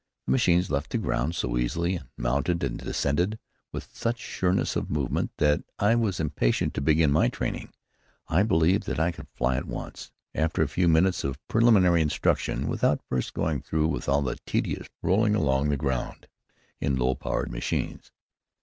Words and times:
The 0.25 0.31
machines 0.31 0.71
left 0.71 0.89
the 0.89 0.97
ground 0.97 1.35
so 1.35 1.59
easily, 1.59 1.95
and 1.97 2.09
mounted 2.17 2.63
and 2.63 2.79
descended 2.79 3.37
with 3.71 3.95
such 3.95 4.17
sureness 4.17 4.75
of 4.75 4.89
movement, 4.89 5.29
that 5.37 5.61
I 5.77 5.93
was 5.93 6.19
impatient 6.19 6.73
to 6.73 6.81
begin 6.81 7.11
my 7.11 7.29
training. 7.29 7.69
I 8.27 8.41
believed 8.41 8.87
that 8.87 8.99
I 8.99 9.11
could 9.11 9.27
fly 9.35 9.57
at 9.57 9.67
once, 9.67 10.11
after 10.33 10.63
a 10.63 10.67
few 10.67 10.87
minutes 10.87 11.23
of 11.23 11.37
preliminary 11.47 12.01
instruction, 12.01 12.67
without 12.67 13.05
first 13.09 13.35
going 13.35 13.61
through 13.61 13.89
with 13.89 14.09
all 14.09 14.23
the 14.23 14.39
tedious 14.47 14.87
rolling 15.03 15.35
along 15.35 15.69
the 15.69 15.77
ground 15.77 16.27
in 16.79 16.95
low 16.95 17.13
powered 17.13 17.51
machines. 17.51 18.11